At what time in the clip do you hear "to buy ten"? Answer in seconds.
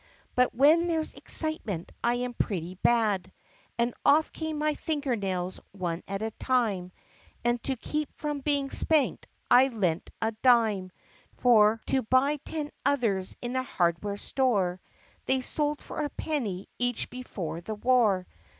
11.85-12.71